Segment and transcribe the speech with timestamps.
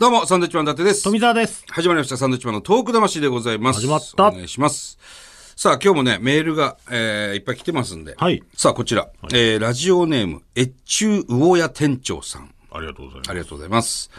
[0.00, 1.04] どうも、サンドウィッチマン伊達です。
[1.04, 1.62] 富澤です。
[1.68, 3.82] 始まりました、サンドウィッチマンのトーク魂でございます。
[3.82, 4.98] 始まったお願いします。
[5.56, 8.14] さあ、今日もね、メールが、えー、いっぱい来てますんで。
[8.16, 12.50] はいさあ、こちら、えー、ラジオネーム、越中魚屋店長さん。
[12.72, 13.30] ありがとうございます。
[13.30, 14.10] ありがとうございます。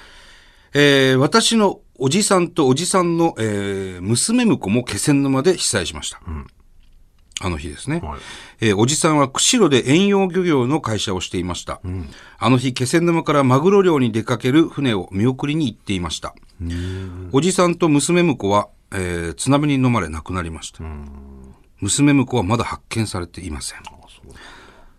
[0.76, 6.22] えー、私のおじさんとおじさんの、えー、娘婿も気仙沼で被災しました。
[7.44, 8.00] あの日ですね。
[8.04, 8.20] はい
[8.62, 11.82] えーおじさんは釧路で遠洋漁業の会社をしていました。
[12.38, 16.36] あの日、気仙沼からマグロ漁に出かける船を見送りに行っていました。
[17.32, 20.84] おじさんと娘婿は、えー津波に飲まれ亡くなりました。
[21.80, 23.80] 娘婿はまだ発見されていません。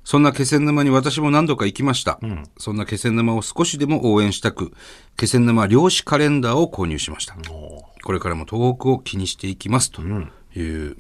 [0.05, 2.19] そんな気仙沼に私も何度か行きました。
[2.59, 4.73] そんな気仙沼を少しでも応援したく、
[5.17, 7.37] 気仙沼漁師カレンダーを購入しました。
[8.03, 10.97] これからも東北を気にしていきますという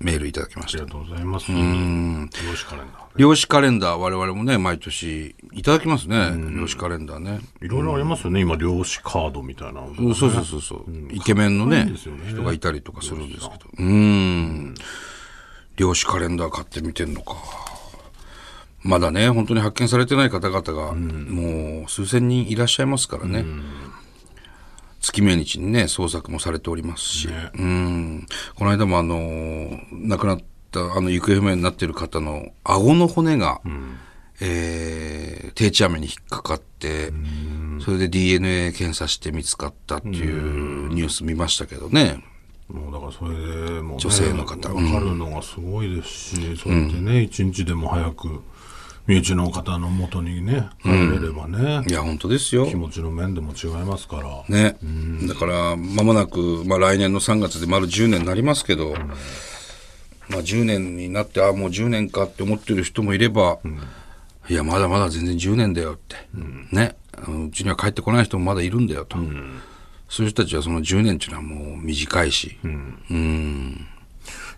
[0.00, 0.92] メールいただきましたありが。
[0.92, 1.52] とうございます。
[1.52, 2.30] うん。
[2.46, 3.06] 漁師カレンダー。
[3.16, 6.32] 漁師カレンダー、我々もね、毎年いただきますね。
[6.58, 7.40] 漁師カレンダーね。
[7.60, 9.88] いろいろありますよね、今、漁師カードみたいなの。
[9.88, 11.92] うんそうそうそうそう、イケメンのねね
[12.28, 13.60] 人がいたりとかするんですけど。
[13.78, 14.74] うーん。
[15.76, 17.36] 漁師カレンダー買ってみてんのか。
[18.82, 23.44] まだね、本当に発見されてない方々が、もう数千人いらっしゃいますからね。
[25.00, 27.28] 月命日にね、捜索もされておりますし。
[27.54, 28.26] うん。
[28.54, 29.59] この間もあのー
[30.00, 33.60] 亡くなった、あの、行方不明になっている方の顎の骨が、
[34.40, 37.12] えー定置網に引っかかって、
[37.84, 42.24] それで DNA 検査して見つかったっていうニュース見ましたけどね。
[42.68, 43.34] もうだからそれ
[43.74, 44.72] でもう、ね、女性の方。
[44.72, 48.40] わかるのがすごいですし、そうやってね、一日でも早く、
[49.06, 52.66] 身内の方の元にね、帰れればね、いや、本当ですよ。
[52.66, 52.76] 気。
[52.76, 54.44] 持ちの面でも違いますから。
[54.48, 54.76] ね。
[55.26, 58.94] だから、間もなく、まあ来年の3月で丸10年になりますけど、
[60.30, 63.58] まあ10年になって、ああ、もう10年かって思ってる人もいれば、
[64.48, 66.16] いや、まだまだ全然10年だよって。
[66.72, 66.96] ね。
[67.12, 69.18] あのうちには帰ってこない人もまだいるんだよと。
[70.08, 72.56] そういう人たちはその10年っていうのはもう短いし。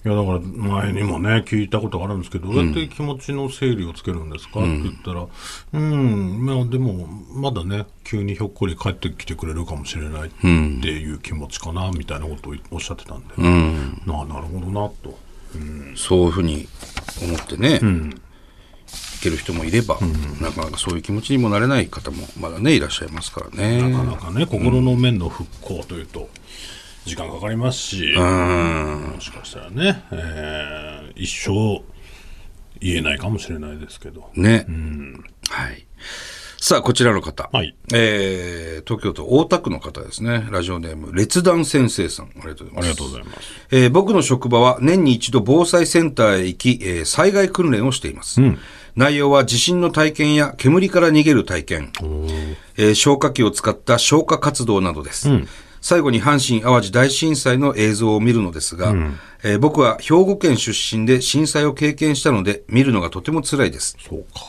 [0.05, 5.27] いやだから前にもね聞いたことがあるんですけど、どうやって気持ちの整理をつけるんですか、って言ったら
[5.75, 13.35] うんまあでもまだね急にひょっこり帰ってきてくれるかもしれないっていう気持ちかなみたいなことをおっしゃってたんで、
[14.05, 15.17] なあなるほどなと、
[15.97, 16.69] そういうふうに
[17.23, 19.99] 思ってね、いける人もいれば、
[20.41, 23.91] なかなかそういう気持ちにもなれない方もまだね、いらっしゃいますからね。
[23.91, 26.29] なかなかね心の面の復興というと
[27.05, 31.85] 時間かかりますし、もしかしたらね、えー一生
[32.81, 34.67] 言えないかもしれないですけどね。
[35.49, 35.87] はい。
[36.65, 37.51] さあ、こちらの方。
[37.53, 40.47] はいえー東京都大田区の方ですね。
[40.51, 42.27] ラジオネーム、列弾先生さん。
[42.27, 42.83] ありがとうございます。
[42.83, 43.39] ありがとうございます
[43.73, 48.41] えー僕の職場は年に一度防災センターへ行き、えー災害訓練をしています。
[48.95, 51.93] 内容は地震の体験や煙から逃げる体験、
[52.77, 55.29] えー消火器を使った消火活動などです。
[55.81, 58.95] 最後に阪神・淡路大震災の映像を見るのですが、
[59.43, 63.97] えー僕は兵庫県出身で震災を経験したので見るのがとても辛いです。
[64.09, 64.41] そうか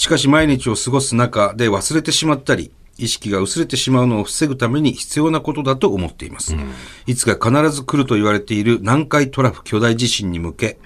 [0.00, 6.56] しかし毎日を過ごす中で忘れてしまったり、意識が薄れてしまうのを防ぐために必要なことだと思っています。
[7.04, 10.78] いつか必ず来ると言われている南海トラフ巨大地震に向け、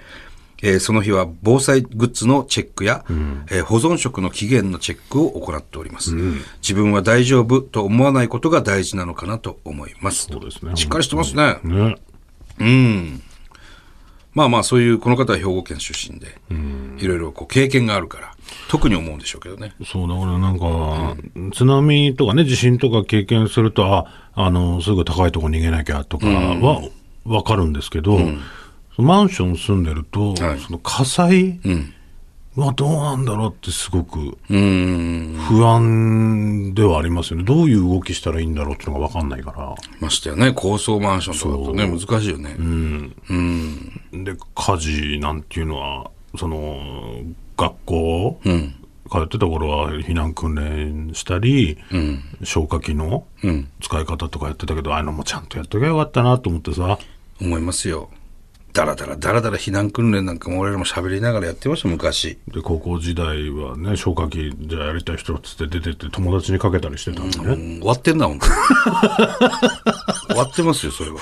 [0.65, 3.05] えーその日は防災グッズのチェックや、
[3.53, 6.13] えー保存食の期限のチェックを行っております。
[6.61, 10.27] 自分は大丈夫と思わないことが大事なのかなと思います。
[10.29, 11.61] そうですねしっかりしてますね。
[11.63, 11.97] ね
[14.35, 16.39] まあまあそういう、この方は兵庫県出身で、
[16.99, 18.35] いろいろこう経験があるから、
[18.69, 19.75] 特に思うんでしょうけどね。
[19.87, 21.17] そうだからなんか、
[21.53, 26.83] 津波とかね地震とか経験するとああのすぐ高いところ逃げなきゃとかは
[27.25, 28.19] わかるんですけど、
[28.99, 30.61] マンション住んでると、はい。
[30.61, 31.61] その火災
[32.57, 34.39] はどうなんだろうってすごく。
[34.49, 37.45] 不安ではありますよね。
[37.45, 39.75] どういう動きしたらいいんだろうっていうのが分かんないから。
[40.01, 40.53] ましたよね。
[40.55, 42.57] 高層マンションとかだとね、難しいよね。
[44.13, 47.19] で火事なんていうのはその
[47.57, 51.79] 学校、通ってた頃は避難訓練したり、
[52.43, 53.27] 消火器の
[53.81, 56.99] 使い方とかやってたけど、ああいうのもちゃんとやっときゃよかったなと思ってさ。
[57.41, 58.11] 思いますよ。
[58.75, 62.39] だらだらだらだら避難訓練なんかも俺らも喋りながらやってました、昔。
[62.49, 68.53] で高校時代はね消火器じゃあやりたい人っつって出てって友達にかけたりしてたんでね、うん終わってんな、本当に。
[70.27, 71.19] 終わってますよ、それは。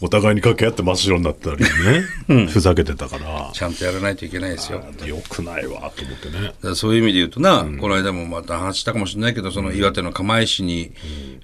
[0.00, 3.50] お互いに掛け合って真っ白になったりね、 ふざけてたから。
[3.52, 4.84] ちゃんとやらないといけないですよ。
[5.06, 6.74] よくないわと思ってね。
[6.74, 10.90] そういう意味で言うとな、この間もまた話したかもしれないけど、その岩手の釜石に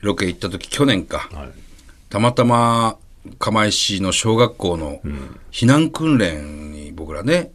[0.01, 1.49] ロケ行った時、去年か、はい。
[2.11, 2.97] たまたま
[3.39, 5.01] 釜石の小学校の
[5.51, 7.53] 避難訓練に僕らね、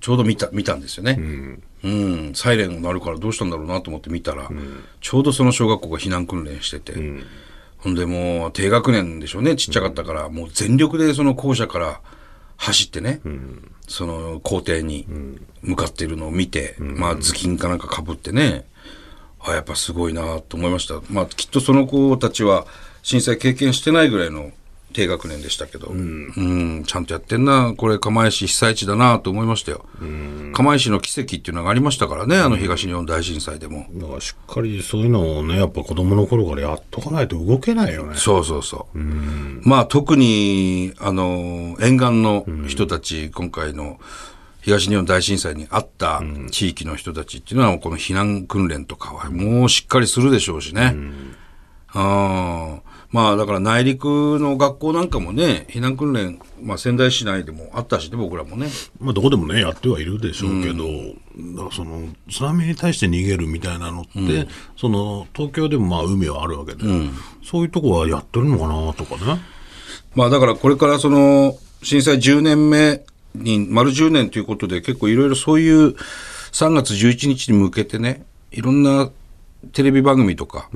[0.00, 1.18] ちょうど見た、見たんですよね。
[1.84, 4.48] うん、サイレンが鳴るからどうしたんだろうなと思って見たら、
[5.00, 6.94] ちょうどその小学校が避難訓練してて、
[7.78, 9.56] ほんでもう低学年でしょうね。
[9.56, 12.00] ちっちゃかったから、もう全力でその校舎から
[12.56, 13.20] 走ってね、
[13.86, 15.06] その校庭に
[15.60, 18.64] 向かっているのを見て、まあ頭巾かなんかかぶってね
[19.40, 21.02] あやっぱすごいなと思いました。
[21.10, 22.66] まあきっとその子たちは
[23.02, 24.52] 震災経験してないぐらいの
[24.94, 29.84] 低学年でしたけど、うん、ちゃんとやってんな、これ、釜石被災地だなと思いましたよ。
[30.54, 33.86] 釜石の奇跡っていうのがありましたからね、あの東日本大震災でも。
[33.92, 38.16] だからしっかりそういうのをね、やっぱ子供の頃からやっとかないと動けないよね。
[38.16, 38.98] そうそうそう。
[39.68, 43.98] まあ特に、あの、沿岸の人たち、今回の
[44.62, 50.96] 東日本大震災にあった地域の人たちっていうのは、この避難訓練とかはもうしっかりするでしょうしね。
[51.88, 58.66] ああまあだから内陸の学校なんかもね、避難訓練、まあ仙台市内でもあったしね、僕らもね。
[58.98, 60.82] まあどこでもね、やってはいるでしょうけど、
[61.54, 66.82] だからその、津波に対して逃げるみたいなのって、その、東京でもまあ海はあるわけで、
[67.44, 69.40] そういうとこはやってるのかなとかね。
[70.16, 73.00] まあだからこれからその震災10年目
[73.36, 75.94] に丸10年ということで結構いろいろそういう
[76.50, 79.08] 3月11日に向けてね、いろんな
[79.72, 80.68] テレビ番組とか、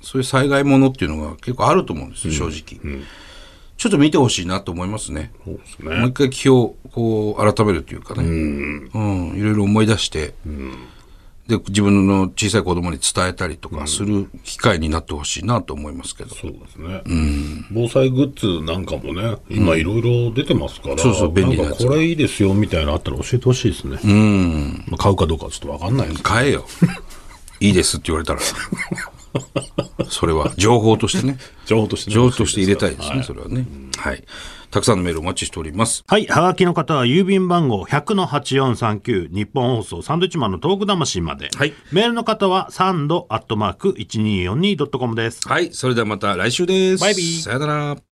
[0.00, 3.00] そういう災害ものっていうのが結構あると思うんですよ、正直。
[3.76, 5.32] ちょっと見てほしいなと思いますね。
[5.44, 6.12] そうですもう一ね。
[6.12, 10.34] 回気をこう改めるというかね、うん、いろいろ思い出して、
[11.48, 16.34] で自分の小さい子供に伝えたりとかする機会になってほしいなと思いますけど。
[16.34, 17.02] そうですね、
[17.70, 23.98] 防災グッズなんかもね、今いろいろ出てますから、そうそう便利なこれいいですよみたいなのあったら教えてほしいですね。
[24.02, 24.84] うん。
[24.88, 26.64] まあ、買うかどうかはちょっとわかんないですけど買えよ。
[27.60, 28.40] いいですって言われたら。
[30.08, 31.38] それは情報としてね。
[31.66, 33.66] 情報としてね情報として入れたいですね、はいそれはね。
[33.96, 34.24] はい。
[34.70, 36.02] たくさんのメールお待ちしております。
[36.06, 36.26] はい。
[36.26, 41.48] はがきの方は郵便番号100-8439日本放送サンドイッチマンのトーク魂まで。
[41.54, 45.48] はいメールの方はサンドアットマーク 1242.com です。
[45.48, 45.72] はい。
[45.72, 47.00] それではまた来週です。
[47.00, 48.13] バイビーさよなら。